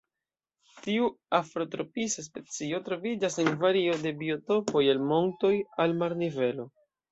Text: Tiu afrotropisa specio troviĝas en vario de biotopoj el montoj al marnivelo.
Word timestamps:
Tiu 0.85 1.09
afrotropisa 1.39 2.23
specio 2.29 2.79
troviĝas 2.89 3.37
en 3.45 3.51
vario 3.67 3.99
de 4.07 4.15
biotopoj 4.25 4.85
el 4.97 5.07
montoj 5.13 5.55
al 5.87 5.97
marnivelo. 6.03 6.71